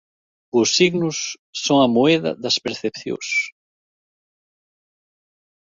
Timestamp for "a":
1.81-1.89